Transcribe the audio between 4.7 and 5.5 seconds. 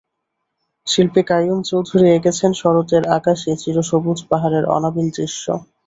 অনাবিল দৃশ্য।